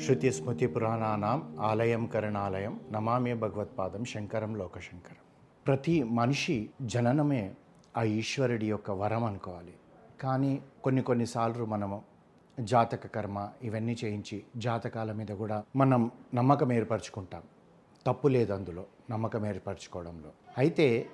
శృతి 0.00 0.32
స్మృతి 0.32 0.66
పురాణానాం 0.66 1.56
ఆలయం 1.60 2.06
కరణాలయం 2.06 2.80
నమామి 2.92 3.34
భగవత్పాదం 3.34 4.04
శంకరం 4.04 4.56
లోకశంకరం. 4.56 5.16
ప్రతి 5.66 6.02
మనిషి 6.02 6.70
జననమే 6.82 7.54
ఆ 7.96 8.02
ఈశ్వరుడి 8.02 8.68
యొక్క 8.68 8.90
వరం 8.90 9.24
అనుకోవాలి. 9.24 9.74
కానీ 10.20 10.62
కొన్ని 10.84 11.02
కొన్నిసార్లు 11.02 11.64
మనము 11.64 12.02
జాతక 12.60 13.06
కర్మ 13.06 13.48
ఇవన్నీ 13.62 13.96
చేయించి 14.04 14.44
జాతకాల 14.56 15.12
మీద 15.12 15.26
కూడా 15.26 15.64
మనం 15.76 16.10
నమ్మకం 16.34 16.72
ఏర్పరచుకుంటాం. 16.72 17.42
తప్పు 18.06 18.28
లేదు 18.28 18.52
అందులో 18.52 18.84
నమ్మకం 19.10 19.46
ఏర్పరచుకోవడంలో. 19.46 20.30
అయితే 20.58 21.06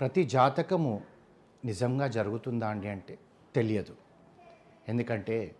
ప్రతి 0.00 0.24
జాతకము 0.24 1.00
నిజంగా 1.64 2.06
జరుగుతుందా 2.06 2.68
అండి 2.68 2.88
అంటే 2.88 3.18
తెలియదు. 3.54 3.94
ఎందుకంటే 4.88 5.54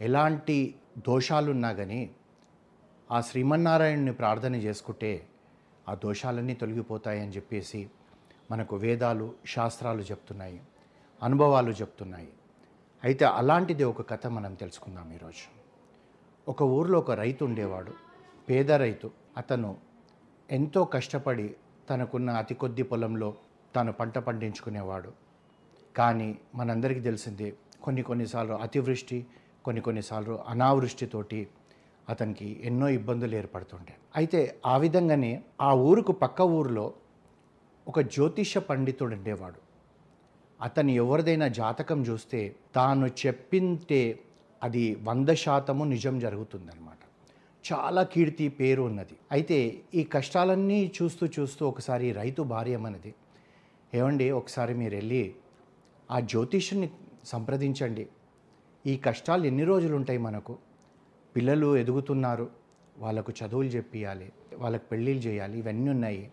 ఎలాంటి 0.00 0.74
దోషాలున్నా 0.98 1.72
కానీ 1.72 2.10
ఆ 3.10 3.20
శ్రీమన్నారాయణుని 3.20 4.12
ప్రార్థన 4.12 4.54
చేసుకుంటే 4.54 5.28
ఆ 5.88 5.94
దోషాలన్నీ 5.94 6.54
తొలగిపోతాయని 6.54 7.30
చెప్పేసి 7.30 7.90
మనకు 8.50 8.76
వేదాలు 8.76 9.34
శాస్త్రాలు 9.46 10.00
చెప్తున్నాయి 10.00 10.60
అనుభవాలు 11.22 11.70
చెప్తున్నాయి. 11.70 12.28
అయితే 13.04 13.24
అలాంటిది 13.24 13.84
ఒక 13.84 14.10
కథ 14.10 14.26
మనం 14.26 14.54
తెలుసుకుందాం 14.54 15.12
ఈరోజు. 15.12 15.42
ఒక 16.48 16.62
ఊర్లో 16.62 16.98
ఒక 16.98 17.10
రైతు 17.10 17.44
ఉండేవాడు 17.44 17.92
పేద 18.48 18.72
రైతు. 18.72 19.10
అతను 19.36 19.76
ఎంతో 20.50 20.84
కష్టపడి 20.84 21.56
తనకున్న 21.90 22.30
అతి 22.30 22.54
కొద్ది 22.54 22.82
పొలంలో 22.82 23.34
తాను 23.74 23.92
పంట 23.92 24.18
పండించుకునేవాడు. 24.18 25.12
కానీ 25.96 26.38
మనందరికీ 26.54 27.00
తెలిసిందే 27.00 27.54
కొన్ని 27.82 28.02
కొన్నిసార్లు 28.02 28.52
అతివృష్టి 28.52 29.26
కొన్ని 29.64 29.82
కొన్నిసార్లు 29.82 30.34
అనావృష్టితోటి 30.48 31.48
అతనికి 32.10 32.46
ఎన్నో 32.64 32.86
ఇబ్బందులు 32.98 33.34
ఏర్పడుతుండే 33.34 33.94
అయితే 34.16 34.40
ఆ 34.66 34.74
విధంగానే 34.76 35.32
ఆ 35.60 35.70
ఊరుకు 35.88 36.12
పక్క 36.22 36.40
ఊరిలో 36.58 36.86
ఒక 37.86 38.00
జ్యోతిష 38.14 38.58
పండితుడు 38.68 39.14
ఉండేవాడు. 39.14 39.60
అతను 40.60 40.90
ఎవరిదైనా 41.02 41.48
జాతకం 41.60 42.00
చూస్తే 42.08 42.40
తాను 42.74 43.06
చెప్పింటే 43.22 44.00
అది 44.62 44.82
వంద 45.08 45.30
శాతము 45.44 45.84
నిజం 45.84 46.14
జరుగుతుందనమాట 46.18 46.98
చాలా 47.64 48.02
కీర్తి 48.12 48.46
పేరు 48.58 48.82
ఉన్నది. 48.82 49.16
అయితే 49.32 49.58
ఈ 49.94 50.02
కష్టాలన్నీ 50.14 50.80
చూస్తూ 50.98 51.24
చూస్తూ 51.36 51.62
ఒకసారి 51.68 52.06
రైతు 52.20 52.42
భార్య 52.52 52.76
మనది 52.76 53.12
ఏమండి 53.94 54.26
ఒకసారి 54.40 54.74
మీరు 54.74 54.94
వెళ్ళి 54.94 55.22
ఆ 56.10 56.18
జ్యోతిష్యుని 56.32 56.88
సంప్రదించండి. 57.24 58.04
ఈ 58.84 58.94
కష్టాలు 59.06 59.44
ఎన్ని 59.50 59.64
రోజులు 59.64 59.94
ఉంటాయి 60.00 60.20
మనకు? 60.28 60.54
పిల్లలు 61.36 61.76
ఎదుగుతున్నారు. 61.76 62.48
వాళ్ళకు 62.98 63.32
చదువులు 63.32 63.68
చెప్పియాలి. 63.68 64.32
వాళ్ళకు 64.58 64.84
పెళ్ళిళ్ళు 64.84 65.22
చేయాలి. 65.22 65.58
ఇవన్నీ 65.58 65.90
ఉన్నాయి. 65.90 66.30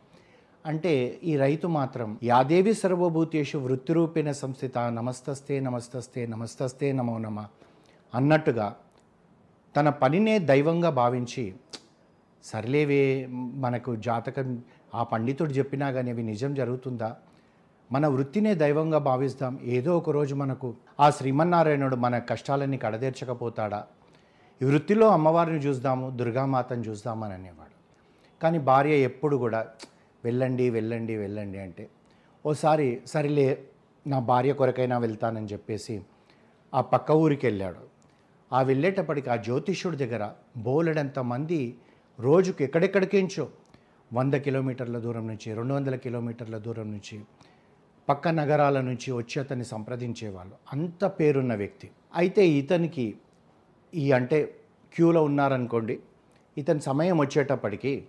అంటే 0.66 1.20
ఈ 1.24 1.38
రైతు 1.38 1.68
మాత్రం 1.68 2.20
యాదేవి 2.24 2.74
సర్వభూతేషు 2.74 3.58
వృత్తిరూపేణ 3.58 4.32
సంస్థిత 4.32 4.78
నమస్తస్తే 4.78 5.60
నమస్తస్తే 5.60 6.26
నమస్తస్తే 6.26 6.92
నమో 6.92 7.18
నమ 7.18 7.46
అన్నట్టుగా 8.16 8.76
తన 9.76 9.90
పనినే 9.90 10.40
దైవంగా 10.40 10.90
భావించి 10.90 11.56
సర్లేవే 12.44 13.28
మనకు 13.32 13.96
జాతకం 13.96 14.62
ఆ 14.96 15.04
పండితుడు 15.04 15.50
చెప్పినా 15.50 15.92
కానీ 15.92 16.12
అవి 16.12 16.24
నిజం 16.24 16.54
జరుగుతుందా? 16.54 17.16
మన 17.92 18.08
వృత్తినే 18.08 18.56
దైవంగా 18.56 18.98
భావిస్తాం. 18.98 19.60
ఏదో 19.64 19.98
ఒక 19.98 20.10
రోజు 20.10 20.36
మనకు 20.36 20.76
ఆ 21.00 21.10
శ్రీమన్నారాయణుడు 21.10 21.96
మన 21.96 22.18
కష్టాలన్నీ 22.18 22.78
కడదేర్చకపోతాడా? 22.78 23.88
ఈ 24.62 24.66
వృత్తిలో 24.66 25.08
అమ్మవారిని 25.08 25.60
చూద్దాము 25.60 26.10
దుర్గామాతను 26.10 26.82
చూద్దామని 26.82 27.34
అనేవాడు. 27.34 27.76
కానీ 28.42 28.60
భార్య 28.60 28.94
ఎప్పుడు 29.10 29.36
కూడా 29.38 29.68
వెళ్ళండి 30.26 30.70
వెళ్ళండి 30.70 31.16
వెళ్ళండి 31.16 31.60
అంటే 31.60 31.90
ఓసారి 32.46 33.02
సరిలే 33.08 33.68
నా 34.08 34.20
భార్య 34.20 34.54
కొరకైనా 34.54 34.98
వెళ్తానని 34.98 35.46
చెప్పేసి 35.46 35.96
ఆ 36.74 36.82
పక్క 36.82 37.12
ఊరికి 37.12 37.46
వెళ్ళాడు. 37.48 37.84
ఆ 38.54 38.62
వెళ్ళేటప్పటికి 38.62 39.30
ఆ 39.30 39.36
జ్యోతిష్యుడి 39.36 39.98
దగ్గర 39.98 40.32
బోలెడంత 40.58 41.20
మంది 41.20 41.78
రోజుకు 42.20 42.64
ఎక్కడెక్కడికించో 42.64 43.48
వంద 44.14 44.34
కిలోమీటర్ల 44.34 44.98
దూరం 44.98 45.28
నుంచి 45.28 45.56
రెండు 45.56 45.74
వందల 45.74 45.96
కిలోమీటర్ల 45.96 46.58
దూరం 46.58 46.92
నుంచి 46.92 47.16
పక్క 48.10 48.28
నగరాల 48.28 48.82
నుంచి 48.82 49.12
వచ్చి 49.12 49.40
అతన్ని 49.40 49.66
సంప్రదించేవాళ్ళు. 49.66 50.56
అంత 50.74 51.06
పేరున్న 51.06 51.56
వ్యక్తి. 51.56 51.90
అయితే 52.16 52.50
ఇతనికి 52.50 53.18
ఈ 53.96 54.12
అంటే 54.12 54.60
క్యూలో 54.96 55.24
ఉన్నారనుకోండి 55.24 56.00
ఇతని 56.58 56.82
సమయం 56.82 57.18
వచ్చేటప్పటికి 57.18 58.08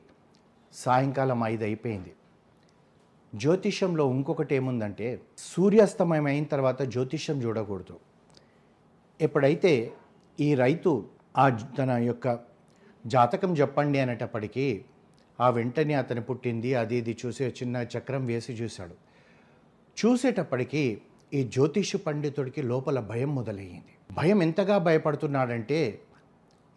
సాయంకాలం 0.75 1.45
ఐదు 1.45 1.65
అయిపోయింది. 1.65 2.13
జ్యోతిష్యంలో 3.35 4.11
ఇంకొకటి 4.11 4.55
ఏముందంటే 4.55 5.21
సూర్యాస్తమయం 5.39 6.27
అయిన 6.27 6.45
తర్వాత 6.45 6.83
జ్యోతిష్యం 6.83 7.43
చూడకూడదు. 7.43 7.99
ఎప్పుడైతే 9.21 9.93
ఈ 10.41 10.55
రైతు 10.55 11.09
ఆ 11.39 11.49
తన 11.49 11.91
యొక్క 11.91 12.39
జాతకం 13.07 13.53
చెప్పండి 13.57 13.99
అనేటప్పటికీ 13.99 14.85
ఆ 15.41 15.51
వెంటనే 15.51 15.95
అతను 15.95 16.23
పుట్టింది 16.23 16.75
అది 16.75 16.97
ఇది 16.97 17.19
చూసి 17.27 17.45
చిన్న 17.45 17.77
చక్రం 17.77 18.27
వేసి 18.27 18.53
చూశాడు. 18.53 18.95
చూసేటప్పటికీ 20.05 21.01
ఈ 21.35 21.45
జ్యోతిష 21.45 21.97
పండితుడికి 21.97 22.63
లోపల 22.63 23.01
భయం 23.01 23.35
మొదలయ్యింది. 23.35 23.98
భయం 24.13 24.43
ఎంతగా 24.43 24.79
భయపడుతున్నాడంటే 24.79 25.99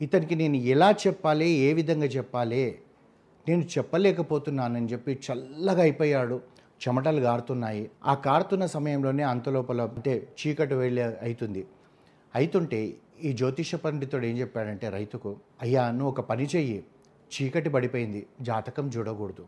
ఇతనికి 0.02 0.36
నేను 0.36 0.56
ఎలా 0.56 0.92
చెప్పాలి 0.92 1.50
ఏ 1.50 1.74
విధంగా 1.74 2.06
చెప్పాలి 2.06 2.80
నేను 3.48 3.62
చెప్పలేకపోతున్నానని 3.62 4.86
చెప్పి 4.86 5.20
చల్లగా 5.32 5.82
అయిపోయాడు. 5.82 6.42
చెమటలు 6.88 7.20
గారుతున్నాయి. 7.20 7.92
ఆ 8.06 8.14
కారుతున్న 8.14 8.66
సమయంలోనే 8.66 9.24
అంతలోపల 9.24 9.82
అంటే 9.82 10.28
చీకటి 10.42 10.74
వెళ్ళి 10.74 11.02
అవుతుంది 11.04 11.68
అయితుంటే 12.36 12.94
ఈ 13.24 13.34
జ్యోతిష 13.34 13.76
పండితుడు 13.76 14.26
ఏం 14.26 14.38
చెప్పాడంటే 14.38 14.90
రైతుకు 14.90 15.36
అయ్యా 15.62 15.92
నువ్వు 15.92 16.08
ఒక 16.08 16.22
పని 16.22 16.48
చెయ్యి. 16.56 16.84
చీకటి 17.32 17.70
పడిపోయింది. 17.70 18.28
జాతకం 18.42 18.88
చూడకూడదు. 18.88 19.46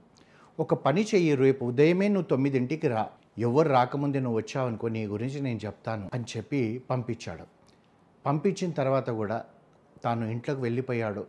ఒక 0.59 0.73
పని 0.73 1.01
చెయ్యి. 1.01 1.35
రేపు 1.35 1.65
ఉదయమే 1.65 2.07
నువ్వు 2.07 2.29
తొమ్మిదింటికి 2.29 2.87
రా. 2.87 3.09
ఎవరు 3.39 3.69
రాకముందే 3.69 4.19
నువ్వు 4.19 4.37
వచ్చావనుకో 4.37 4.87
నీ 4.87 5.05
గురించి 5.05 5.41
నేను 5.41 5.59
చెప్తాను 5.65 6.09
అని 6.13 6.23
చెప్పి 6.37 6.83
పంపించాడు. 6.89 7.62
పంపించిన 8.25 8.71
తర్వాత 8.71 9.09
కూడా 9.09 9.45
తాను 10.03 10.25
ఇంట్లోకి 10.25 10.61
వెళ్ళిపోయాడు. 10.61 11.27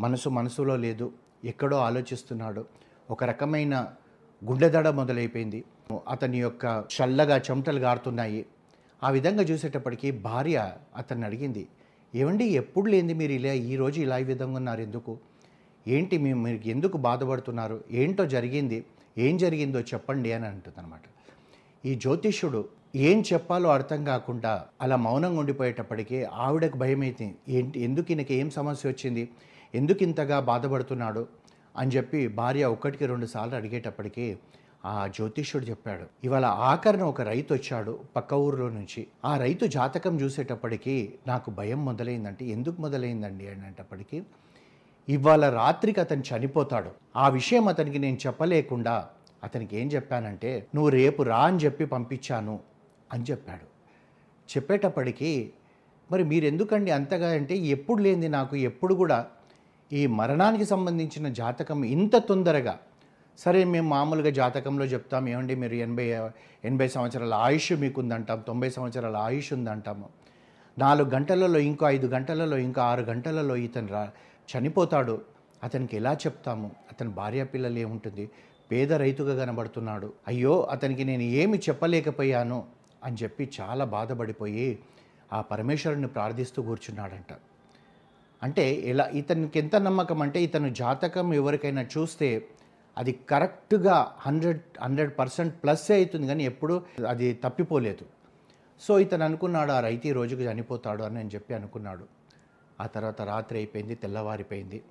మనసు 0.00 0.28
మనసులో 0.28 0.76
లేదు. 0.76 1.12
ఎక్కడో 1.44 1.76
ఆలోచిస్తున్నాడు. 1.76 2.64
ఒక 3.10 3.24
రకమైన 3.24 3.92
గుండెదడ 4.44 4.88
మొదలైపోయింది. 4.88 5.64
అతని 6.10 6.40
యొక్క 6.40 6.84
చల్లగా 6.96 7.36
చెమటలు 7.38 7.78
గారుతున్నాయి. 7.78 8.46
ఆ 9.02 9.10
విధంగా 9.10 9.42
చూసేటప్పటికి 9.42 10.10
భార్య 10.10 10.72
అతన్ని 10.96 11.26
అడిగింది 11.26 11.68
ఏమండి 12.14 12.44
ఎప్పుడు 12.44 12.90
లేనిది 12.90 13.14
మీరు 13.14 13.32
ఇలా 13.32 13.52
ఈరోజు 13.52 14.00
ఇలా 14.00 14.18
ఈ 14.18 14.24
విధంగా 14.24 14.56
ఉన్నారు? 14.56 14.80
ఎందుకు? 14.80 15.18
ఏంటి 15.88 16.18
మేము 16.18 16.42
మీరు 16.42 16.68
ఎందుకు 16.68 16.96
బాధపడుతున్నారు? 16.96 17.84
ఏంటో 17.90 18.26
జరిగింది? 18.26 18.84
ఏం 19.18 19.36
జరిగిందో 19.36 19.80
చెప్పండి 19.80 20.32
అని 20.32 20.46
అంటుందన్నమాట. 20.46 21.00
ఈ 21.86 21.94
జ్యోతిష్యుడు 21.94 22.68
ఏం 22.96 23.20
చెప్పాలో 23.20 23.68
అర్థం 23.70 24.04
కాకుండా 24.04 24.64
అలా 24.82 24.96
మౌనంగా 24.96 25.38
ఉండిపోయేటప్పటికీ 25.38 26.24
ఆవిడకు 26.24 26.76
భయమైతే 26.76 27.34
ఏంటి 27.48 27.80
ఎందుకు 27.80 28.12
ఈయనకి 28.12 28.34
ఏం 28.34 28.50
సమస్య 28.50 28.90
వచ్చింది 28.90 29.28
ఎందుకు 29.74 30.02
ఇంతగా 30.02 30.40
బాధపడుతున్నాడు 30.40 31.26
అని 31.76 31.90
చెప్పి 31.90 32.28
భార్య 32.28 32.64
ఒకటికి 32.64 33.06
రెండు 33.06 33.26
సార్లు 33.26 33.54
అడిగేటప్పటికీ 33.54 34.36
ఆ 34.84 35.06
జ్యోతిష్యుడు 35.06 35.64
చెప్పాడు. 35.64 36.04
ఇవాళ 36.24 36.44
ఆఖరణ 36.44 37.02
ఒక 37.02 37.20
రైతు 37.20 37.54
వచ్చాడు 37.54 38.00
పక్క 38.16 38.34
ఊరిలో 38.34 38.68
నుంచి. 38.68 39.06
ఆ 39.24 39.36
రైతు 39.36 39.66
జాతకం 39.66 40.20
చూసేటప్పటికీ 40.20 41.12
నాకు 41.26 41.50
భయం 41.50 41.84
మొదలైందంటే 41.84 42.44
ఎందుకు 42.46 42.82
మొదలైందండి 42.82 43.48
అనేటప్పటికీ 43.48 44.22
ఇవాళ 45.08 45.50
రాత్రికి 45.50 46.00
అతను 46.00 46.24
చనిపోతాడు. 46.30 46.90
ఆ 47.16 47.28
విషయం 47.28 47.68
అతనికి 47.68 47.98
నేను 47.98 48.18
చెప్పలేకుండా 48.26 48.96
అతనికి 49.44 49.76
ఏం 49.80 49.86
చెప్పానంటే 49.86 50.66
నువ్వు 50.74 50.88
రేపు 50.90 51.22
రా 51.22 51.38
అని 51.38 51.56
చెప్పి 51.56 51.84
పంపించాను. 51.86 52.75
అని 53.12 53.24
చెప్పాడు. 53.30 53.76
చెప్పేటప్పటికీ 54.50 55.50
మరి 56.12 56.24
మీరెందుకండి 56.24 56.90
అంతగా 56.90 57.30
అంటే 57.30 57.56
ఎప్పుడు 57.56 58.02
లేనిది 58.02 58.28
నాకు 58.28 58.56
ఎప్పుడు 58.56 58.94
కూడా 58.94 59.26
ఈ 59.92 60.06
మరణానికి 60.06 60.64
సంబంధించిన 60.64 61.28
జాతకం 61.28 61.84
ఇంత 61.84 62.16
తొందరగా? 62.16 62.78
సరే 63.38 63.64
మేము 63.64 63.88
మామూలుగా 63.88 64.30
జాతకంలో 64.30 64.84
చెప్తాం 64.84 65.28
ఏమండి 65.28 65.54
మీరు 65.54 65.74
ఎనభై 65.74 66.04
ఎనభై 66.64 66.88
సంవత్సరాల 66.88 67.34
ఆయుష్ 67.34 67.72
మీకు 67.72 68.00
ఉందంటాం 68.00 68.40
తొంభై 68.46 68.70
సంవత్సరాల 68.70 69.16
ఆయుష్ 69.16 69.52
ఉందంటాము. 69.52 70.08
నాలుగు 70.78 71.10
గంటలలో 71.10 71.58
ఇంకో 71.58 71.86
ఐదు 71.86 72.06
గంటలలో 72.06 72.58
ఇంకా 72.58 72.82
ఆరు 72.82 73.00
గంటలలో 73.00 73.56
ఇతను 73.56 73.88
రా 73.88 74.10
చనిపోతాడు. 74.58 75.22
అతనికి 75.62 75.96
ఎలా 75.96 76.12
చెప్తాము? 76.12 76.70
అతని 76.92 77.08
భార్య 77.08 77.44
పిల్లలు 77.44 77.78
ఏముంటుంది? 77.78 78.30
పేద 78.70 78.92
రైతుగా 78.92 79.44
కనబడుతున్నాడు. 79.44 80.12
అయ్యో 80.28 80.62
అతనికి 80.62 81.04
నేను 81.04 81.22
ఏమి 81.22 81.58
చెప్పలేకపోయాను? 81.58 82.64
అని 83.06 83.16
చెప్పి 83.22 83.50
చాలా 83.60 83.84
బాధపడిపోయి 83.84 84.78
ఆ 85.32 85.40
పరమేశ్వరుని 85.40 86.08
ప్రార్థిస్తూ 86.08 86.62
కూర్చున్నాడంట. 86.62 87.32
అంటే 88.42 88.74
ఎలా 88.74 89.04
ఇతనికి 89.12 89.58
ఎంత 89.58 89.76
నమ్మకం 89.76 90.22
అంటే 90.22 90.42
ఇతను 90.42 90.68
జాతకం 90.74 91.34
ఎవరికైనా 91.34 91.82
చూస్తే 91.82 92.48
అది 92.98 93.12
కరెక్ట్గా 93.30 94.16
హండ్రెడ్ 94.20 94.60
హండ్రెడ్ 94.80 95.18
పర్సెంట్ 95.18 95.54
ప్లస్ 95.62 95.90
అవుతుంది 95.90 96.26
కానీ 96.26 96.44
ఎప్పుడూ 96.44 96.82
అది 97.08 97.34
తప్పిపోలేదు. 97.34 98.04
సో 98.80 98.98
ఇతను 98.98 99.24
అనుకున్నాడు 99.24 99.72
ఆ 99.72 99.80
రైతు 99.80 100.06
ఈ 100.06 100.12
రోజుకి 100.12 100.42
చనిపోతాడు 100.42 101.02
అని 101.02 101.14
నేను 101.14 101.30
చెప్పి 101.34 101.54
అనుకున్నాడు. 101.54 102.04
ఆ 102.80 102.86
తర్వాత 102.86 103.22
రాత్రి 103.22 103.58
అయిపోయింది 103.58 103.94
తెల్లవారిపోయింది. 103.94 104.82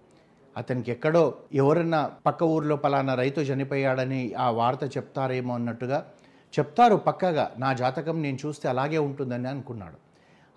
అతనికి 0.58 0.92
ఎక్కడో 0.92 1.36
ఎవరన్నా 1.54 2.12
పక్క 2.26 2.44
ఊర్లో 2.44 2.76
పలానా 2.76 3.16
రైతు 3.16 3.42
చనిపోయాడని 3.42 4.34
ఆ 4.34 4.50
వార్త 4.50 4.98
చెప్తారేమో 4.98 5.56
అన్నట్టుగా 5.56 6.12
చెప్తారు 6.54 6.96
పక్కగా 6.96 7.56
నా 7.58 7.74
జాతకం 7.74 8.22
నేను 8.22 8.38
చూస్తే 8.46 8.70
అలాగే 8.70 8.98
ఉంటుందని 8.98 9.48
అనుకున్నాడు. 9.48 9.98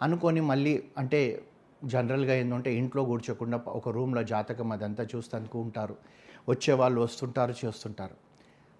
అనుకొని 0.02 0.40
మళ్ళీ 0.40 0.82
అంటే 0.98 1.42
జనరల్గా 1.84 2.34
ఏంటంటే 2.34 2.74
ఇంట్లో 2.74 3.04
కూర్చోకుండా 3.04 3.62
ఒక 3.66 3.88
రూమ్లో 3.88 4.22
జాతకం 4.22 4.72
అదంతా 4.72 5.06
చూస్తే 5.16 5.36
అనుకుంటారు 5.36 5.96
వచ్చే 6.48 6.74
వాళ్ళు 6.74 7.00
వస్తుంటారు 7.00 7.54
చేస్తుంటారు. 7.64 8.16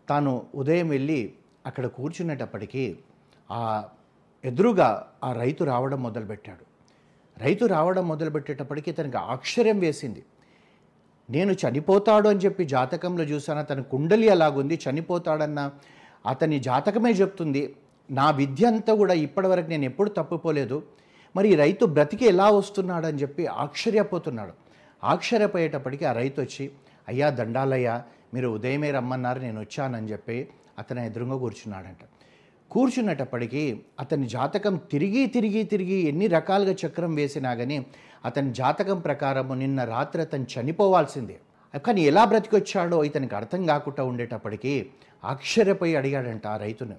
తాను 0.08 0.46
ఉదయం 0.55 0.88
వెళ్ళి 0.88 1.34
అక్కడ 1.66 1.87
కూర్చునేటప్పటికీ 1.87 2.96
ఆ 3.50 3.88
ఎదురుగా 4.44 5.12
ఆ 5.25 5.32
రైతు 5.32 5.64
రావడం 5.64 6.02
మొదలుపెట్టాడు. 6.02 6.64
రైతు 7.38 7.64
రావడం 7.64 8.08
మొదలుపెట్టేటప్పటికీ 8.08 8.93
తనకి 8.93 9.16
ఆశ్చర్యం 9.16 9.78
వేసింది. 9.78 10.25
నేను 11.31 11.52
చనిపోతాడు 11.52 12.28
అని 12.28 12.38
చెప్పి 12.38 12.64
జాతకంలో 12.64 13.25
చూసాను? 13.25 13.62
తన 13.62 13.81
కుండలి 13.81 14.28
అలాగుంది 14.28 14.81
చనిపోతాడన్న 14.90 15.70
అతని 16.26 16.59
జాతకమే 16.59 17.11
చెప్తుంది 17.11 17.76
నా 18.11 18.31
విద్య 18.31 18.67
అంతా 18.67 18.94
కూడా 18.94 19.15
ఇప్పటివరకు 19.15 19.69
నేను 19.69 19.85
ఎప్పుడు 19.85 20.11
తప్పిపోలేదు 20.11 20.82
మరి 21.37 21.49
ఈ 21.49 21.55
రైతు 21.55 21.87
బ్రతికి 21.87 22.26
ఎలా 22.26 22.50
వస్తున్నాడని 22.50 23.19
చెప్పి 23.19 23.47
ఆశ్చర్యపోతున్నాడు. 23.47 24.53
ఆశ్చర్యపోయేటప్పటికి 25.05 26.05
ఆ 26.05 26.12
రైతు 26.12 26.41
వచ్చి 26.41 26.70
అయ్యా 27.09 27.31
దండాలయ్యా 27.31 28.03
మీరు 28.35 28.49
ఉదయమే 28.49 28.91
రమ్మన్నారు 28.91 29.41
నేను 29.41 29.61
వచ్చానని 29.61 30.09
చెప్పి 30.09 30.49
అతను 30.79 31.00
ఎదురుగా 31.00 31.37
కూర్చున్నాడంట. 31.37 31.99
కూర్చున్నటప్పటికీ 32.70 33.81
అతని 34.00 34.26
జాతకం 34.26 34.76
తిరిగి 34.76 35.26
తిరిగి 35.26 35.62
తిరిగి 35.62 35.94
ఎన్ని 35.94 36.26
రకాలుగా 36.26 36.75
చక్రం 36.87 37.15
వేసినా 37.15 37.55
కానీ 37.55 37.87
అతని 38.25 38.55
జాతకం 38.55 38.99
ప్రకారము 38.99 39.55
నిన్న 39.55 39.85
రాత్రి 39.85 40.23
అతను 40.23 40.47
చనిపోవాల్సిందే. 40.55 41.41
కానీ 41.75 42.00
ఎలా 42.03 42.25
బ్రతికొచ్చాడో 42.25 43.05
ఇతనికి 43.05 43.35
అర్థం 43.35 43.67
కాకుండా 43.67 44.05
ఉండేటప్పటికీ 44.05 44.87
ఆశ్చర్యపోయి 45.25 45.97
అడిగాడంట 45.97 46.47
ఆ 46.47 46.56
రైతును. 46.56 46.97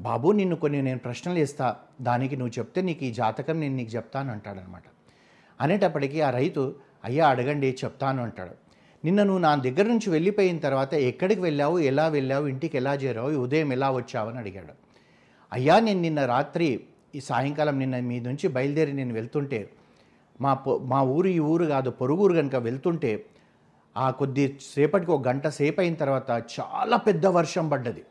బాబు 0.00 0.32
నిన్ను 0.32 0.56
కొన్ని 0.56 0.82
నేను 0.82 0.98
ప్రశ్నలు 0.98 1.38
ఇస్తా 1.38 1.76
దానికి 2.00 2.36
నువ్వు 2.36 2.58
చెప్తే 2.58 2.80
నీకు 2.80 3.04
ఈ 3.04 3.12
జాతకం 3.12 3.60
నేను 3.60 3.76
నీకు 3.76 3.90
చెప్తాను 3.90 4.32
అంటాడనమాట. 4.32 4.82
అనేటప్పటికీ 5.60 6.20
ఆ 6.20 6.30
రైతు 6.30 6.74
అయ్యా 7.04 7.28
అడగండి 7.28 7.76
చెప్తాను 7.84 8.22
అంటాడు. 8.22 8.54
నిన్న 9.04 9.22
నువ్వు 9.22 9.42
నా 9.42 9.54
దగ్గర 9.54 9.86
నుంచి 9.86 10.10
వెళ్ళిపోయిన 10.10 10.58
తర్వాత 10.58 10.94
ఎక్కడికి 10.94 11.40
వెళ్ళావు 11.40 11.78
ఎలా 11.78 12.08
వెళ్ళావు 12.08 12.46
ఇంటికి 12.46 12.76
ఎలా 12.76 12.94
చేరావు 12.94 13.30
ఉదయం 13.30 13.72
ఎలా 13.72 13.90
వచ్చావు 13.90 14.28
అని 14.28 14.38
అడిగాడు. 14.38 14.72
అయ్యా 15.52 15.80
నేను 15.80 16.00
నిన్న 16.00 16.24
రాత్రి 16.24 16.80
ఈ 17.14 17.20
సాయంకాలం 17.20 17.78
నిన్న 17.78 17.98
మీ 17.98 18.20
నుంచి 18.20 18.48
బయలుదేరి 18.48 18.92
నేను 18.92 19.14
వెళ్తుంటే 19.14 19.70
మా 20.40 20.54
పొ 20.54 20.78
మా 20.78 21.02
ఊరు 21.02 21.28
ఈ 21.28 21.38
ఊరు 21.38 21.64
కాదు 21.64 21.90
పొరుగురు 21.90 22.34
కనుక 22.34 22.56
వెళ్తుంటే 22.56 23.26
ఆ 23.96 24.10
కొద్ది 24.10 24.58
సేపటికి 24.74 25.10
ఒక 25.10 25.28
గంట 25.28 25.48
సేపు 25.48 25.80
అయిన 25.80 25.94
తర్వాత 25.94 26.44
చాలా 26.60 26.96
పెద్ద 26.96 27.26
వర్షం 27.26 27.68
పడ్డది. 27.68 28.04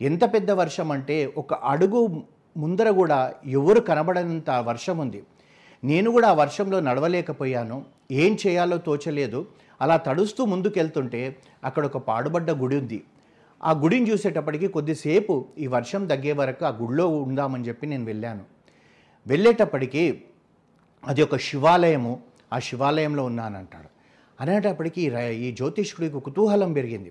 ఎంత 0.00 0.34
పెద్ద 0.34 0.50
వర్షం 0.50 0.92
అంటే 0.92 1.34
ఒక 1.36 1.54
అడుగు 1.54 2.22
ముందర 2.56 2.90
కూడా 2.90 3.34
ఎవరు 3.46 3.80
కనబడనంత 3.80 4.50
వర్షం 4.50 4.98
ఉంది. 4.98 5.24
నేను 5.84 6.10
కూడా 6.10 6.28
ఆ 6.28 6.32
వర్షంలో 6.32 6.80
నడవలేకపోయాను. 6.80 7.84
ఏం 8.12 8.38
చేయాలో 8.46 8.76
తోచలేదు. 8.76 9.46
అలా 9.80 9.96
తడుస్తూ 9.96 10.44
ముందుకెళ్తుంటే 10.44 11.36
అక్కడ 11.64 11.86
ఒక 11.86 11.96
పాడుబడ్డ 11.96 12.50
గుడి 12.50 12.76
ఉంది. 12.76 13.04
ఆ 13.64 13.72
గుడిని 13.72 14.10
చూసేటప్పటికి 14.10 14.68
కొద్దిసేపు 14.68 15.46
ఈ 15.58 15.66
వర్షం 15.66 16.06
తగ్గే 16.06 16.32
వరకు 16.32 16.64
ఆ 16.64 16.68
గుడిలో 16.68 17.08
ఉందామని 17.08 17.68
చెప్పి 17.68 17.86
నేను 17.86 18.04
వెళ్ళాను. 18.04 18.44
వెళ్ళేటప్పటికీ 19.26 20.22
అది 21.06 21.22
ఒక 21.22 21.36
శివాలయము. 21.36 22.20
ఆ 22.52 22.58
శివాలయంలో 22.58 23.24
ఉన్నానంటాడు. 23.24 23.95
అనేటప్పటికీ 24.40 25.02
ఈ 25.16 25.52
జ్యోతిష్కుడికి 25.52 26.20
కుతూహలం 26.20 26.72
పెరిగింది. 26.72 27.08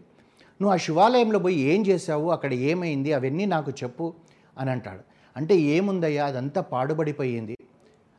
నువ్వు 0.61 0.73
ఆ 0.73 0.77
శివాలయంలో 0.77 1.39
పోయి 1.39 1.59
ఏం 1.59 1.85
చేశావు? 1.87 2.29
అక్కడ 2.29 2.53
ఏమైంది? 2.53 3.13
అవన్నీ 3.13 3.45
నాకు 3.45 3.71
చెప్పు 3.71 4.13
అని 4.57 4.71
అంటాడు. 4.71 4.99
అంటే 5.37 5.55
ఏముందయ్యా? 5.55 6.25
అదంతా 6.25 6.61
పాడుబడిపోయింది. 6.61 7.57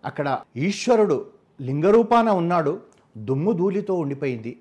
అక్కడ 0.05 0.39
ఈశ్వరుడు 0.57 1.27
లింగరూపాన 1.61 2.29
ఉన్నాడు. 2.31 2.81
దుమ్ము 3.17 3.53
ధూళితో 3.53 3.95
ఉండిపోయింది. 3.95 4.59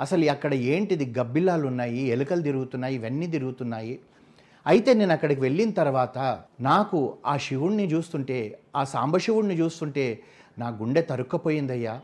అసలు 0.00 0.30
అక్కడ 0.30 0.54
ఏంటిది? 0.54 1.14
గబ్బిలాలు 1.18 1.66
ఉన్నాయి 1.66 2.00
ఎలుకలు 2.00 2.42
తిరుగుతున్నాయి 2.42 2.94
ఇవన్నీ 2.94 3.26
తిరుగుతున్నాయి. 3.26 3.98
అయితే 4.66 4.94
నేను 4.94 5.12
అక్కడికి 5.12 5.40
వెళ్ళిన 5.40 5.70
తర్వాత 5.70 6.40
నాకు 6.60 7.16
ఆ 7.26 7.36
శివుణ్ణి 7.36 7.86
చూస్తుంటే 7.86 8.58
ఆ 8.76 8.84
సాంబశివుణ్ణి 8.84 9.54
చూస్తుంటే 9.54 10.20
నా 10.58 10.68
గుండె 10.68 11.02
తరుక్కపోయిందయ్యా. 11.02 12.00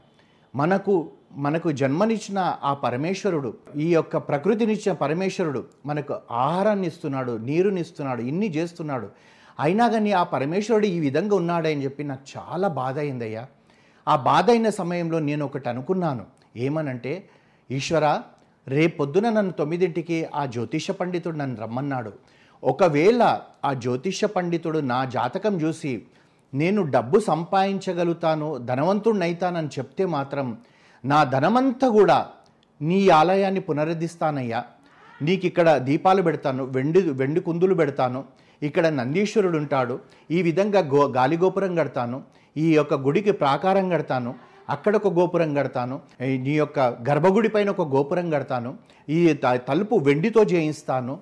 మనకు 0.54 1.10
మనకు 1.32 1.72
జన్మనిచ్చిన 1.72 2.56
ఆ 2.62 2.74
పరమేశ్వరుడు 2.74 3.54
ఈ 3.76 3.94
యొక్క 3.94 4.16
ప్రకృతినిచ్చిన 4.16 4.92
పరమేశ్వరుడు 4.92 5.64
మనకు 5.86 6.14
ఆహారాన్ని 6.30 6.86
ఇస్తున్నాడు 6.86 7.36
నీరుని 7.36 7.80
ఇస్తున్నాడు 7.80 8.22
ఇన్ని 8.22 8.50
చేస్తున్నాడు. 8.50 9.08
అయినా 9.60 9.88
కానీ 9.88 10.12
ఆ 10.12 10.22
పరమేశ్వరుడు 10.22 10.86
ఈ 10.86 11.00
విధంగా 11.00 11.36
ఉన్నాడని 11.36 11.84
చెప్పి 11.84 12.04
నాకు 12.04 12.38
చాలా 12.38 12.68
బాధ 12.68 12.98
అయిందయ్యా. 12.98 13.46
ఆ 14.08 14.16
బాధ 14.16 14.50
అయిన 14.50 14.70
సమయంలో 14.70 15.18
నేను 15.18 15.44
ఒకటి 15.44 15.68
అనుకున్నాను. 15.68 16.26
ఏమనంటే 16.56 17.28
ఈశ్వర 17.70 18.20
రేపొద్దున 18.68 19.30
నన్ను 19.30 19.52
తొమ్మిదింటికి 19.52 20.26
ఆ 20.34 20.46
జ్యోతిష 20.46 20.90
పండితుడు 20.90 21.36
నన్ను 21.36 21.60
రమ్మన్నాడు. 21.60 22.12
ఒకవేళ 22.64 23.40
ఆ 23.64 23.72
జ్యోతిష 23.72 24.24
పండితుడు 24.24 24.78
నా 24.78 25.04
జాతకం 25.04 25.60
చూసి 25.60 26.02
నేను 26.54 26.80
డబ్బు 26.90 27.18
సంపాదించగలుగుతాను 27.28 28.48
ధనవంతుడినైతానని 28.68 29.70
చెప్తే 29.76 30.04
మాత్రం 30.12 30.46
నా 31.04 31.18
ధనమంతా 31.30 31.88
కూడా 31.96 32.18
నీ 32.80 32.98
ఆలయాన్ని 33.14 33.62
పునరుద్ధిస్తానయ్యా. 33.66 34.60
నీకు 35.20 35.44
ఇక్కడ 35.46 35.68
దీపాలు 35.84 36.22
పెడతాను 36.22 36.62
వెండి 36.74 37.00
వెండి 37.14 37.40
కుందులు 37.40 37.74
పెడతాను 37.74 38.20
ఇక్కడ 38.62 38.86
నందీశ్వరుడు 38.96 39.58
ఉంటాడు 39.58 39.94
ఈ 40.30 40.42
విధంగా 40.42 40.80
గో 40.90 41.02
గాలిగోపురం 41.16 41.72
కడతాను 41.76 42.18
ఈ 42.56 42.68
యొక్క 42.72 42.94
గుడికి 43.04 43.32
ప్రాకారం 43.40 43.86
కడతాను 43.90 44.30
అక్కడ 44.68 44.94
ఒక 44.96 45.08
గోపురం 45.16 45.50
కడతాను 45.56 45.96
నీ 46.44 46.54
యొక్క 46.54 46.78
గర్భగుడి 47.08 47.48
పైన 47.54 47.70
ఒక 47.70 47.86
గోపురం 47.94 48.26
కడతాను 48.30 48.70
ఈ 49.08 49.34
త- 49.42 49.60
తలుపు 49.66 49.94
వెండితో 50.06 50.42
చేయిస్తాను 50.52 51.14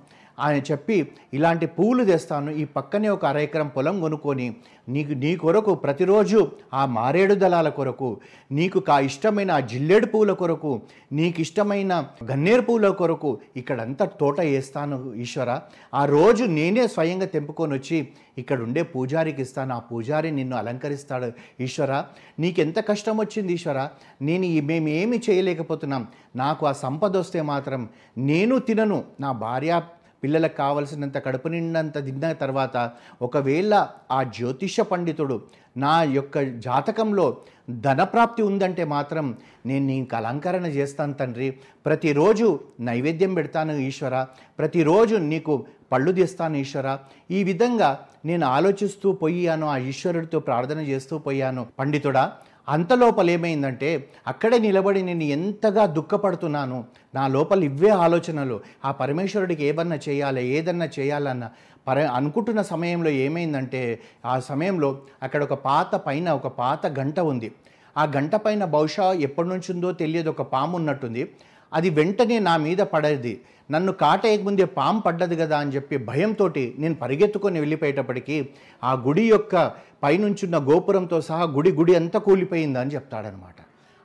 ఆయన 0.42 0.60
చెప్పి 0.70 0.96
ఇలాంటి 1.34 1.66
పువ్వులు 1.66 2.04
తెస్తాను. 2.04 2.50
ఈ 2.50 2.64
పక్కనే 2.64 3.08
ఒక 3.08 3.24
అర 3.26 3.38
ఎకరం 3.38 3.68
పొలం 3.68 4.00
కొనుక్కొని 4.00 4.46
నీకు 4.88 5.12
నీ 5.12 5.36
కొరకు 5.36 5.74
ప్రతిరోజు 5.74 6.38
ఆ 6.74 6.86
మారేడు 6.86 7.34
దళాల 7.34 7.68
కొరకు 7.68 8.08
నీకు 8.52 8.78
కా 8.80 8.96
ఇష్టమైన 9.00 9.50
ఆ 9.50 9.60
జిల్లేడు 9.72 10.06
పువ్వుల 10.06 10.32
కొరకు 10.32 10.72
నీకు 11.12 11.40
ఇష్టమైన 11.40 11.92
గన్నేరు 12.30 12.62
పువ్వుల 12.62 12.88
కొరకు 12.88 13.30
ఇక్కడంతా 13.56 14.04
తోట 14.20 14.40
వేస్తాను 14.40 15.14
ఈశ్వర. 15.14 15.50
ఆ 15.94 16.02
రోజు 16.04 16.44
నేనే 16.44 16.86
స్వయంగా 16.86 17.26
తెంపుకొని 17.26 17.74
వచ్చి 17.74 18.08
ఇక్కడ 18.38 18.58
ఉండే 18.62 18.82
పూజారికి 18.82 19.42
ఇస్తాను. 19.42 19.74
ఆ 19.74 19.78
పూజారి 19.78 20.30
నిన్ను 20.30 20.56
అలంకరిస్తాడు 20.56 21.32
ఈశ్వర. 21.60 22.04
నీకెంత 22.38 22.78
కష్టం 22.90 23.16
వచ్చింది 23.18 23.52
ఈశ్వర? 23.52 23.88
నేను 24.22 24.46
మేము 24.72 24.88
ఏమి 24.88 25.18
చేయలేకపోతున్నాం. 25.30 26.06
నాకు 26.36 26.66
ఆ 26.66 26.72
సంపద 26.84 27.16
వస్తే 27.16 27.42
మాత్రం 27.42 27.88
నేను 28.18 28.58
తినను. 28.58 29.04
నా 29.20 29.32
భార్య 29.32 29.82
పిల్లలకు 30.22 30.56
కావలసినంత 30.56 31.18
కడుపు 31.18 31.48
నిండంత 31.48 32.04
తిన్న 32.04 32.32
తర్వాత 32.32 32.90
ఒకవేళ 33.22 33.86
ఆ 34.10 34.22
జ్యోతిష 34.22 34.80
పండితుడు 34.80 35.42
నా 35.76 36.02
యొక్క 36.02 36.42
జాతకంలో 36.58 37.36
ధనప్రాప్తి 37.70 38.42
ఉందంటే 38.42 38.84
మాత్రం 38.84 39.36
నేను 39.66 39.86
నీకు 39.86 40.16
అలంకరణ 40.16 40.66
చేస్తాను 40.66 41.12
తండ్రి. 41.12 41.50
ప్రతిరోజు 41.86 42.60
నైవేద్యం 42.80 43.34
పెడతాను 43.34 43.72
ఈశ్వర. 43.72 44.26
ప్రతిరోజు 44.58 45.16
నీకు 45.16 45.66
పళ్ళు 45.92 46.12
తీస్తాను 46.12 46.56
ఈశ్వర. 46.56 46.98
ఈ 47.30 47.44
విధంగా 47.44 47.98
నేను 48.24 48.46
ఆలోచిస్తూ 48.46 49.12
పోయాను 49.12 49.66
ఆ 49.66 49.76
ఈశ్వరుడితో 49.76 50.40
ప్రార్థన 50.40 50.78
చేస్తూ 50.78 51.18
పోయాను. 51.18 51.66
పండితుడా 51.78 52.32
అంతలోపల 52.68 53.30
ఏమైందంటే 53.30 54.08
అక్కడే 54.26 54.58
నిలబడి 54.58 55.02
నేను 55.02 55.22
ఎంతగా 55.22 55.86
దుఃఖపడుతున్నాను 55.86 56.84
నా 57.14 57.28
లోపల 57.28 57.64
ఇవే 57.64 57.88
ఆలోచనలు 57.88 58.60
ఆ 58.84 58.92
పరమేశ్వరుడికి 58.92 59.64
ఏమన్నా 59.64 59.98
చేయాలి 60.08 60.44
ఏదన్నా 60.46 60.88
చేయాలన్న 60.98 61.50
పర 61.88 62.00
అనుకుంటున్న 62.00 62.62
సమయంలో 62.62 63.10
ఏమైందంటే 63.10 64.00
ఆ 64.24 64.38
సమయంలో 64.40 65.00
అక్కడ 65.22 65.42
ఒక 65.42 65.52
పాత 65.52 65.94
పైన 65.94 66.30
ఒక 66.30 66.46
పాత 66.46 66.86
గంట 66.86 67.20
ఉంది. 67.20 67.52
ఆ 67.96 68.04
గంట 68.16 68.34
పైన 68.34 68.64
బహుశా 68.64 69.12
ఎప్పటి 69.12 69.48
నుంచి 69.48 69.72
ఉందో 69.72 69.92
తెలియదు 69.92 70.30
ఒక 70.30 70.42
పాము 70.42 70.76
ఉన్నట్టుంది. 70.76 71.22
అది 71.72 71.90
వెంటనే 71.90 72.38
నా 72.48 72.54
మీద 72.56 72.80
పడేది. 72.94 73.34
నన్ను 73.70 73.92
కాటేయకముందే 73.92 74.64
పాము 74.78 75.00
పడ్డది 75.00 75.36
కదా 75.36 75.56
అని 75.58 75.72
చెప్పి 75.74 75.96
భయంతో 76.08 76.46
నేను 76.82 76.94
పరిగెత్తుకొని 76.94 77.60
వెళ్ళిపోయేటప్పటికీ 77.60 78.36
ఆ 78.84 78.92
గుడి 79.06 79.24
యొక్క 79.28 79.54
పైనుంచున్న 80.02 80.56
గోపురంతో 80.70 81.20
సహా 81.20 81.44
గుడి 81.56 81.72
గుడి 81.72 81.94
అంతా 82.00 82.18
కూలిపోయిందని 82.18 82.94
చెప్తాడనమాట. 82.96 83.58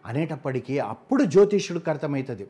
అనేటప్పటికీ 0.06 0.76
అప్పుడు 0.94 1.24
జ్యోతిష్యుడికి 1.24 1.90
అర్థమవుతుంది 1.90 2.46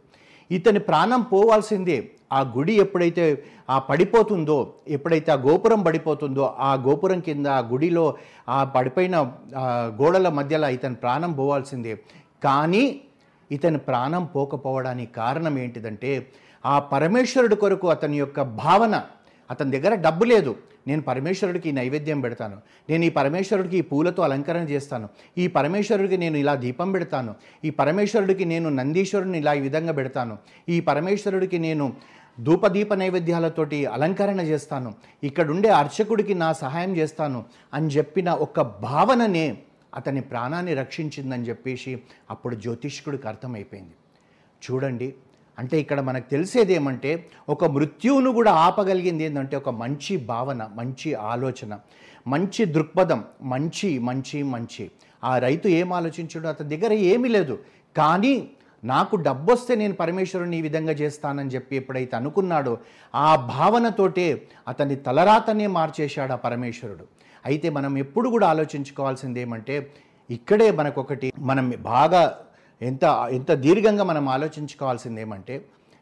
ఇతని 0.52 0.80
ప్రాణం 0.80 1.22
పోవాల్సిందే. 1.32 1.98
ఆ 2.34 2.40
గుడి 2.58 2.74
ఎప్పుడైతే 2.84 3.24
ఆ 3.70 3.78
పడిపోతుందో 3.80 4.58
ఎప్పుడైతే 4.88 5.30
ఆ 5.32 5.38
గోపురం 5.48 5.82
పడిపోతుందో 5.88 6.44
ఆ 6.60 6.74
గోపురం 6.86 7.20
కింద 7.20 7.48
ఆ 7.48 7.62
గుడిలో 7.72 8.06
ఆ 8.50 8.60
పడిపోయిన 8.76 9.18
గోడల 10.02 10.30
మధ్యలో 10.40 10.70
ఇతని 10.78 10.96
ప్రాణం 10.96 11.32
పోవాల్సిందే. 11.32 11.94
కానీ 12.44 12.84
ఇతని 13.52 13.78
ప్రాణం 13.78 14.26
పోకపోవడానికి 14.26 15.14
కారణం 15.14 15.60
ఏంటిదంటే 15.60 16.28
ఆ 16.66 16.80
పరమేశ్వరుడి 16.80 17.56
కొరకు 17.56 17.88
అతని 17.88 18.18
యొక్క 18.18 18.42
భావన 18.42 19.04
అతని 19.52 19.72
దగ్గర 19.72 19.96
డబ్బు 19.96 20.26
లేదు. 20.26 20.56
నేను 20.88 21.02
పరమేశ్వరుడికి 21.02 21.72
నైవేద్యం 21.72 22.22
పెడతాను. 22.22 22.58
నేను 22.90 23.06
ఈ 23.06 23.10
పరమేశ్వరుడికి 23.10 23.78
ఈ 23.78 23.82
పూలతో 23.82 24.24
అలంకరణ 24.24 24.64
చేస్తాను. 24.64 25.10
ఈ 25.38 25.48
పరమేశ్వరుడికి 25.48 26.18
నేను 26.18 26.38
ఇలా 26.38 26.56
దీపం 26.56 26.92
పెడతాను. 26.92 27.36
ఈ 27.66 27.70
పరమేశ్వరుడికి 27.70 28.46
నేను 28.46 28.70
నందీశ్వరుని 28.70 29.38
ఇలా 29.38 29.54
ఈ 29.54 29.60
విధంగా 29.60 29.92
పెడతాను. 29.92 30.38
ఈ 30.70 30.80
పరమేశ్వరుడికి 30.80 31.60
నేను 31.60 31.94
ధూపదీప 32.42 32.94
నైవేద్యాలతోటి 32.94 33.86
అలంకరణ 33.86 34.40
చేస్తాను. 34.40 34.94
ఇక్కడుండే 35.24 35.70
అర్చకుడికి 35.70 36.34
నా 36.34 36.54
సహాయం 36.54 36.98
చేస్తాను 36.98 37.46
అని 37.74 37.88
చెప్పిన 37.88 38.30
ఒక 38.30 38.62
భావననే 38.62 39.58
అతని 39.96 40.22
ప్రాణాన్ని 40.22 40.74
రక్షించిందని 40.74 41.44
చెప్పేసి 41.44 42.02
అప్పుడు 42.30 42.56
జ్యోతిష్కుడికి 42.56 43.28
అర్థమైపోయింది. 43.28 43.96
చూడండి 44.70 45.14
అంటే 45.60 45.80
ఇక్కడ 45.80 46.00
మనకు 46.00 46.30
తెలిసేది 46.30 46.74
ఏమంటే 46.74 47.30
ఒక 47.50 47.66
మృత్యువును 47.66 48.32
కూడా 48.32 48.52
ఆపగలిగింది 48.52 49.24
ఏంటంటే 49.24 49.58
ఒక 49.58 49.70
మంచి 49.70 50.18
భావన 50.18 50.70
మంచి 50.74 51.14
ఆలోచన 51.14 51.80
మంచి 52.28 52.66
దృక్పథం 52.66 53.24
మంచి 53.42 54.00
మంచి 54.00 54.44
మంచి. 54.44 54.92
ఆ 55.24 55.38
రైతు 55.38 55.68
ఏం 55.68 55.94
ఆలోచించాడు 55.94 56.48
అతని 56.48 56.78
దగ్గర 56.78 56.94
ఏమీ 56.94 57.30
లేదు. 57.30 57.60
కానీ 57.98 58.50
నాకు 58.84 59.16
డబ్బు 59.16 59.52
వస్తే 59.52 59.76
నేను 59.76 59.94
పరమేశ్వరుని 59.94 60.58
ఈ 60.58 60.62
విధంగా 60.62 60.92
చేస్తానని 60.92 61.50
చెప్పి 61.50 61.76
ఎప్పుడైతే 61.76 62.16
అనుకున్నాడో 62.16 62.78
ఆ 63.16 63.36
భావనతోటే 63.36 64.48
అతని 64.68 64.96
తలరాతనే 64.96 65.68
మార్చేశాడు 65.68 66.32
ఆ 66.32 66.36
పరమేశ్వరుడు. 66.36 67.06
అయితే 67.48 67.68
మనం 67.70 67.94
ఎప్పుడు 67.98 68.28
కూడా 68.30 68.48
ఆలోచించుకోవాల్సింది 68.48 69.40
ఏమంటే 69.42 69.76
ఇక్కడే 70.30 70.68
మనకొకటి 70.72 71.28
మనం 71.44 71.66
బాగా 71.88 72.22
ఎంత 72.82 73.04
ఎంత 73.32 73.52
దీర్ఘంగా 73.60 74.04
మనం 74.04 74.26
ఆలోచించుకోవాల్సింది 74.30 75.22
ఏమంటే 75.22 75.56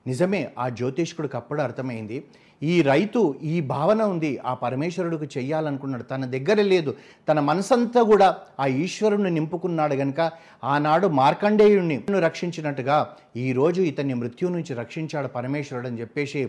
నిజమే 0.05 0.41
ఆ 0.59 0.65
జ్యోతిష్కుడికి 0.69 1.37
అప్పుడు 1.37 1.61
అర్థమైంది 1.61 2.17
ఈ 2.65 2.75
రైతు 2.81 3.21
ఈ 3.43 3.55
భావన 3.61 4.01
ఉంది 4.03 4.31
ఆ 4.45 4.53
పరమేశ్వరుడికి 4.53 5.27
చెయ్యాలనుకున్నాడు. 5.39 6.03
తన 6.03 6.25
దగ్గర 6.25 6.59
లేదు. 6.61 6.91
తన 7.29 7.39
మనసంతా 7.39 8.01
కూడా 8.01 8.27
ఆ 8.59 8.65
ఈశ్వరుని 8.83 9.31
నింపుకున్నాడు 9.31 9.93
గనుక 9.93 10.21
ఆనాడు 10.63 11.07
మార్కండేయుణ్ణి 11.07 11.97
రక్షించినట్టుగా 12.19 12.97
ఈరోజు 13.37 13.81
ఇతన్ని 13.81 14.13
మృత్యు 14.13 14.49
నుంచి 14.49 14.73
రక్షించాడు 14.75 15.27
పరమేశ్వరుడు 15.27 15.87
అని 15.87 15.99
చెప్పేసి 16.01 16.41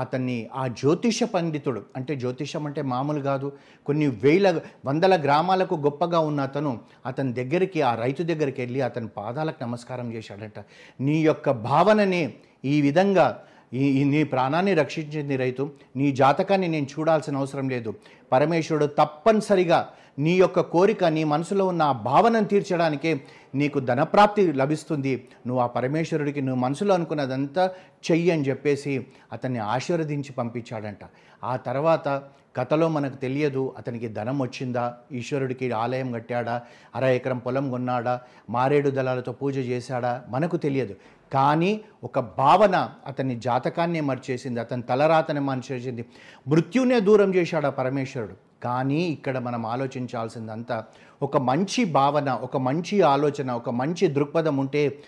అతన్ని 0.00 0.38
ఆ 0.54 0.66
జ్యోతిష 0.80 1.22
పండితుడు 1.34 1.82
అంటే 1.96 2.14
జ్యోతిషం 2.16 2.66
అంటే 2.66 2.82
మామూలు 2.82 3.20
కాదు 3.20 3.48
కొన్ని 3.86 4.06
వేల 4.24 4.60
వందల 4.84 5.14
గ్రామాలకు 5.22 5.74
గొప్పగా 5.74 6.20
ఉన్న 6.20 6.40
అతను 6.40 6.72
అతని 7.06 7.32
దగ్గరికి 7.32 7.82
ఆ 7.82 7.94
రైతు 7.94 8.22
దగ్గరికి 8.22 8.60
వెళ్ళి 8.62 8.80
అతని 8.80 9.08
పాదాలకు 9.16 9.60
నమస్కారం 9.62 10.08
చేశాడట. 10.12 10.58
నీ 11.00 11.16
యొక్క 11.22 11.50
భావననే 11.50 12.22
ఈ 12.64 12.76
విధంగా 12.80 13.26
ఈ 13.74 14.04
నీ 14.04 14.24
ప్రాణాన్ని 14.24 14.74
రక్షించింది 14.74 15.36
రైతు. 15.36 15.70
నీ 15.96 16.12
జాతకాన్ని 16.12 16.68
నేను 16.68 16.86
చూడాల్సిన 16.86 17.36
అవసరం 17.36 17.68
లేదు. 17.68 17.94
పరమేశ్వరుడు 18.32 18.86
తప్పనిసరిగా 18.86 19.88
నీ 20.18 20.34
యొక్క 20.36 20.60
కోరిక 20.60 21.04
నీ 21.04 21.24
మనసులో 21.24 21.66
ఉన్న 21.66 21.82
ఆ 21.82 21.92
భావనను 21.92 22.44
తీర్చడానికే 22.44 23.20
నీకు 23.54 23.78
ధనప్రాప్తి 23.80 24.52
లభిస్తుంది. 24.52 25.28
నువ్వు 25.46 25.62
ఆ 25.62 25.66
పరమేశ్వరుడికి 25.66 26.40
నువ్వు 26.40 26.60
మనసులో 26.60 26.94
అనుకున్నదంతా 26.94 27.70
చెయ్యి 28.10 28.30
అని 28.30 28.42
చెప్పేసి 28.42 29.06
అతన్ని 29.32 29.58
ఆశీర్వదించి 29.58 30.32
పంపించాడంట. 30.32 30.98
ఆ 31.44 31.56
తర్వాత 31.56 32.22
కథలో 32.56 32.88
మనకు 32.88 33.16
తెలియదు 33.16 33.74
అతనికి 33.78 34.08
ధనం 34.08 34.38
వచ్చిందా 34.38 34.94
ఈశ్వరుడికి 35.12 35.72
ఆలయం 35.72 36.12
కట్టాడా 36.12 36.62
అర 36.94 37.04
ఎకరం 37.04 37.38
పొలం 37.38 37.70
కొన్నాడా 37.70 38.20
మారేడు 38.50 38.90
దళాలతో 38.90 39.32
పూజ 39.32 39.58
చేశాడా 39.58 40.24
మనకు 40.28 40.56
తెలియదు. 40.56 40.94
కానీ 41.32 41.80
ఒక 42.04 42.20
భావన 42.20 42.88
అతని 43.06 43.40
జాతకాన్నే 43.40 44.00
మర్చేసింది 44.00 44.60
అతని 44.60 44.82
తలరాతని 44.82 45.40
మర్చేసింది. 45.40 46.04
మృత్యునే 46.48 47.00
దూరం 47.00 47.34
చేశాడు 47.34 47.70
పరమేశ్వరుడు? 47.70 48.34
కానీ 48.62 49.00
ఇక్కడ 49.02 49.38
మనం 49.38 49.66
ఆలోచించాల్సిందంతా 49.66 50.84
ఒక 51.22 51.36
మంచి 51.36 51.84
భావన 51.84 52.30
ఒక 52.30 52.56
మంచి 52.56 53.00
ఆలోచన 53.00 53.52
ఒక 53.52 53.70
మంచి 53.70 54.08
దృక్పథం 54.08 54.56
ఉంటే 54.56 54.98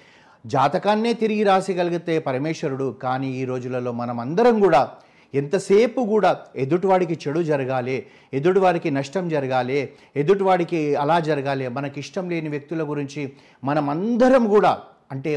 జాతకాన్నే 0.47 1.13
తిరిగి 1.13 1.43
రాసిగలిగితే 1.43 2.19
పరమేశ్వరుడు 2.19 2.97
కానీ 3.03 3.29
ఈ 3.29 3.45
రోజులలో 3.45 3.93
మనం 3.93 4.21
అందరం 4.21 4.61
కూడా 4.61 4.93
ఎంతసేపు 5.35 6.01
కూడా 6.05 6.31
ఎదుటివాడికి 6.57 7.15
చెడు 7.15 7.41
జరగాలి 7.43 7.97
ఎదుటివాడికి 8.33 8.91
నష్టం 8.91 9.25
జరగాలి 9.29 9.79
ఎదుటివాడికి 10.17 10.81
అలా 10.97 11.19
జరగాలి 11.21 11.67
మనకి 11.69 11.99
ఇష్టం 12.01 12.27
లేని 12.31 12.49
వ్యక్తుల 12.49 12.83
గురించి 12.83 13.25
మనం 13.63 13.87
అందరం 13.91 14.47
కూడా 14.47 14.73
అంటే 15.11 15.33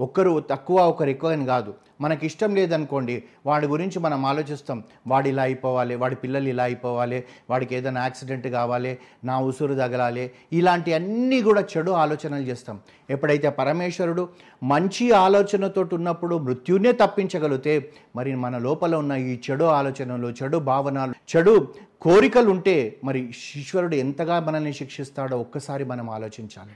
ఒక్కరు 0.00 0.40
తక్కువ 0.50 0.80
ఒకరు 0.80 1.10
ఎక్కువ 1.10 1.32
అని 1.32 1.46
కాదు. 1.46 1.74
మనకి 2.00 2.26
ఇష్టం 2.26 2.54
లేదనుకోండి 2.54 3.22
వాడి 3.46 3.66
గురించి 3.66 3.98
మనం 3.98 4.26
ఆలోచిస్తాం. 4.26 4.84
వాడు 5.06 5.28
ఇలా 5.28 5.42
అయిపోవాలి 5.42 5.96
వాడి 5.96 6.16
పిల్లలు 6.16 6.48
ఇలా 6.48 6.64
అయిపోవాలి 6.64 7.24
వాడికి 7.50 7.74
ఏదైనా 7.74 8.00
యాక్సిడెంట్ 8.00 8.46
కావాలి 8.46 8.98
నా 9.24 9.40
ఉసురు 9.40 9.74
తగలాలి 9.74 10.30
ఇలాంటి 10.52 10.94
అన్నీ 10.94 11.42
కూడా 11.42 11.60
చెడు 11.60 11.90
ఆలోచనలు 11.90 12.42
చేస్తాం. 12.42 12.80
ఎప్పుడైతే 13.10 13.48
పరమేశ్వరుడు 13.48 14.28
మంచి 14.62 15.12
ఆలోచనతో 15.12 15.88
ఉన్నప్పుడు 15.92 16.38
మృత్యునే 16.38 16.92
తప్పించగలిగితే 16.92 17.92
మరి 18.16 18.36
మన 18.36 18.58
లోపల 18.58 18.96
ఉన్న 18.96 19.12
ఈ 19.12 19.38
చెడు 19.50 19.64
ఆలోచనలు 19.64 20.34
చెడు 20.42 20.58
భావనలు 20.58 21.14
చెడు 21.36 21.74
కోరికలు 22.00 22.50
ఉంటే 22.50 22.96
మరి 23.04 23.32
ఈశ్వరుడు 23.56 23.94
ఎంతగా 23.94 24.40
మనల్ని 24.40 24.72
శిక్షిస్తాడో 24.72 25.40
ఒక్కసారి 25.40 25.84
మనం 25.84 26.10
ఆలోచించాలి. 26.10 26.72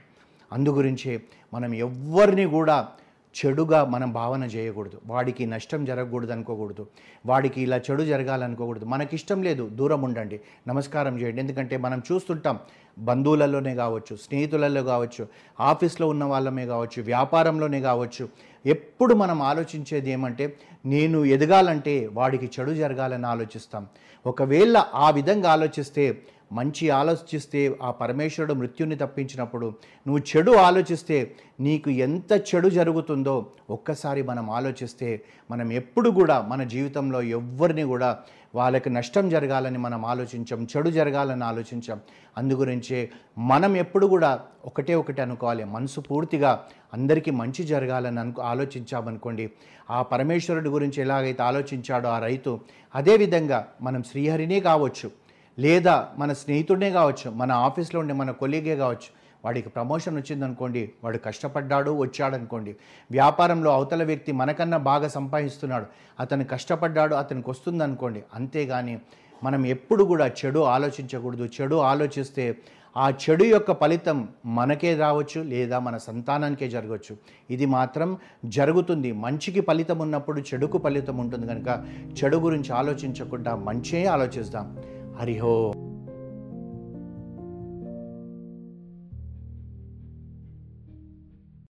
అందుగురించే 0.52 1.22
మనం 1.54 1.74
ఎవ్వరిని 1.74 2.44
కూడా 2.44 2.88
చెడుగా 3.28 3.84
మనం 3.84 4.12
భావన 4.12 4.44
చేయకూడదు. 4.44 5.00
వాడికి 5.06 5.46
నష్టం 5.46 5.84
జరగకూడదు 5.84 6.32
అనుకోకూడదు. 6.32 6.86
వాడికి 7.26 7.60
ఇలా 7.60 7.76
చెడు 7.76 8.02
జరగాలనుకోకూడదు 8.02 8.84
మనకిష్టం 8.84 9.42
లేదు 9.42 9.68
దూరం 9.68 10.02
ఉండండి. 10.02 10.40
నమస్కారం 10.68 11.20
చేయండి. 11.20 11.40
ఎందుకంటే 11.40 11.76
మనం 11.76 12.02
చూస్తుంటాం 12.12 12.58
బంధువులలోనే 12.98 13.74
కావచ్చు 13.74 14.16
స్నేహితులలో 14.16 14.82
కావచ్చు 14.82 15.28
ఆఫీస్లో 15.60 16.08
ఉన్న 16.08 16.24
వాళ్ళమే 16.24 16.66
కావచ్చు 16.66 17.02
వ్యాపారంలోనే 17.02 17.80
కావచ్చు. 17.80 18.28
ఎప్పుడు 18.66 19.14
మనం 19.14 19.42
ఆలోచించేది 19.42 20.10
ఏమంటే 20.10 20.56
నేను 20.86 21.24
ఎదగాలంటే 21.24 22.10
వాడికి 22.12 22.50
చెడు 22.60 22.70
జరగాలని 22.70 23.26
ఆలోచిస్తాం. 23.26 23.86
ఒకవేళ 24.26 24.84
ఆ 24.94 25.10
విధంగా 25.10 25.50
ఆలోచిస్తే 25.50 26.22
మంచి 26.52 26.90
ఆలోచిస్తే 26.90 27.76
ఆ 27.82 27.90
పరమేశ్వరుడు 27.90 28.54
మృత్యుని 28.54 28.96
తప్పించినప్పుడు 28.96 29.66
నువ్వు 30.06 30.22
చెడు 30.36 30.52
ఆలోచిస్తే 30.52 31.34
నీకు 31.60 31.90
ఎంత 31.90 32.32
చెడు 32.32 32.68
జరుగుతుందో 32.68 33.46
ఒక్కసారి 33.70 34.22
మనం 34.22 34.50
ఆలోచిస్తే 34.50 35.22
మనం 35.50 35.72
ఎప్పుడు 35.72 36.10
కూడా 36.10 36.40
మన 36.40 36.62
జీవితంలో 36.62 37.22
ఎవ్వరిని 37.22 37.82
కూడా 37.82 38.18
వాళ్ళకి 38.54 38.90
నష్టం 38.90 39.28
జరగాలని 39.28 39.78
మనం 39.78 40.04
ఆలోచించాం 40.04 40.68
చెడు 40.76 40.90
జరగాలని 40.90 41.44
ఆలోచించాం. 41.44 42.00
అందుగురించే 42.38 43.10
మనం 43.38 43.76
ఎప్పుడు 43.76 44.06
కూడా 44.06 44.40
ఒకటే 44.64 44.94
ఒకటి 44.94 45.22
అనుకోవాలి. 45.22 45.64
మనసు 45.64 46.00
పూర్తిగా 46.00 46.64
అందరికీ 46.94 47.30
మంచి 47.30 47.64
జరగాలని 47.64 48.20
అనుకో 48.20 48.42
ఆలోచించామనుకోండి 48.42 49.50
ఆ 49.90 50.02
పరమేశ్వరుడి 50.02 50.68
గురించి 50.68 51.00
ఎలాగైతే 51.00 51.42
ఆలోచించాడో 51.42 52.08
ఆ 52.08 52.18
రైతు 52.18 52.60
అదేవిధంగా 52.94 53.68
మనం 53.82 54.02
శ్రీహరినే 54.02 54.60
కావచ్చు. 54.60 55.27
లేదా 55.58 56.08
మన 56.18 56.32
స్నేహితుడినే 56.32 56.90
కావచ్చు 56.90 57.30
మన 57.30 57.52
ఆఫీస్లో 57.52 58.00
ఉండే 58.00 58.14
మన 58.14 58.30
కొలీగే 58.30 58.76
కావచ్చు 58.76 59.18
వాడికి 59.44 59.68
ప్రమోషన్ 59.68 60.16
వచ్చిందనుకోండి 60.16 60.90
వాడు 61.04 61.18
కష్టపడ్డాడు 61.18 61.90
వచ్చాడనుకోండి 61.90 62.76
వ్యాపారంలో 63.10 63.72
అవతల 63.72 64.04
వ్యక్తి 64.04 64.32
మనకన్నా 64.32 64.76
బాగా 64.76 65.08
సంపాదిస్తున్నాడు 65.08 65.86
అతను 66.20 66.44
కష్టపడ్డాడు 66.44 67.14
అతనికి 67.14 67.50
వస్తుందనుకోండి 67.50 68.22
అంతేగాని 68.34 68.98
మనం 69.44 69.66
ఎప్పుడు 69.66 70.04
కూడా 70.04 70.26
చెడు 70.26 70.60
ఆలోచించకూడదు. 70.60 71.48
చెడు 71.60 71.76
ఆలోచిస్తే 71.76 72.56
ఆ 72.96 73.10
చెడు 73.10 73.44
యొక్క 73.44 73.72
ఫలితం 73.72 74.28
మనకే 74.46 74.96
రావచ్చు 74.96 75.42
లేదా 75.42 75.78
మన 75.78 75.96
సంతానానికే 75.96 76.68
జరగవచ్చు. 76.68 77.16
ఇది 77.50 77.66
మాత్రం 77.66 78.18
జరుగుతుంది. 78.44 79.12
మంచికి 79.12 79.60
ఫలితం 79.60 79.98
ఉన్నప్పుడు 79.98 80.40
చెడుకు 80.40 80.78
ఫలితం 80.78 81.18
ఉంటుంది 81.18 81.46
కనుక 81.46 81.84
చెడు 82.24 82.36
గురించి 82.36 82.72
ఆలోచించకుండా 82.72 83.56
మంచే 83.56 84.04
ఆలోచిస్తాం. 84.04 84.97
ஹரிஹோ 85.18 85.54